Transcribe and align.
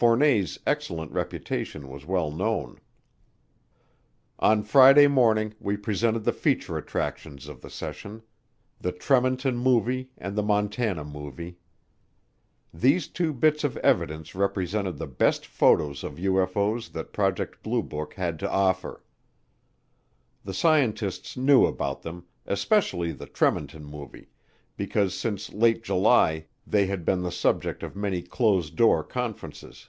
Fournet's 0.00 0.60
excellent 0.64 1.10
reputation 1.10 1.88
was 1.88 2.06
well 2.06 2.30
known. 2.30 2.78
On 4.38 4.62
Friday 4.62 5.08
morning 5.08 5.54
we 5.58 5.76
presented 5.76 6.22
the 6.22 6.32
feature 6.32 6.78
attractions 6.78 7.48
of 7.48 7.60
the 7.60 7.68
session, 7.68 8.22
the 8.80 8.92
Tremonton 8.92 9.56
Movie 9.56 10.10
and 10.16 10.36
the 10.38 10.42
Montana 10.44 11.02
Movie. 11.02 11.58
These 12.72 13.08
two 13.08 13.32
bits 13.32 13.64
of 13.64 13.76
evidence 13.78 14.36
represented 14.36 14.98
the 14.98 15.08
best 15.08 15.44
photos 15.46 16.04
of 16.04 16.14
UFO's 16.14 16.90
that 16.90 17.12
Project 17.12 17.60
Blue 17.64 17.82
Book 17.82 18.14
had 18.14 18.38
to 18.38 18.48
offer. 18.48 19.02
The 20.44 20.54
scientists 20.54 21.36
knew 21.36 21.66
about 21.66 22.02
them, 22.02 22.24
especially 22.46 23.10
the 23.10 23.26
Tremonton 23.26 23.84
Movie, 23.84 24.28
because 24.76 25.12
since 25.16 25.52
late 25.52 25.82
July 25.82 26.46
they 26.70 26.84
had 26.84 27.02
been 27.02 27.22
the 27.22 27.32
subject 27.32 27.82
of 27.82 27.96
many 27.96 28.20
closed 28.20 28.76
door 28.76 29.02
conferences. 29.02 29.88